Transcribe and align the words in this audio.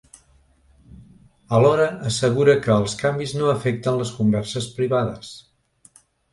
Alhora 1.57 1.85
assegura 2.13 2.57
que 2.65 2.73
els 2.77 2.97
canvis 3.03 3.35
no 3.43 3.53
afecten 3.53 4.03
les 4.03 4.17
converses 4.19 4.73
privades. 4.81 5.33